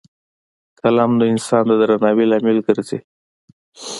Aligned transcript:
قلم 0.79 1.11
د 1.19 1.23
انسان 1.33 1.63
د 1.69 1.71
درناوي 1.81 2.25
لامل 2.31 2.57
ګرځي 2.67 2.99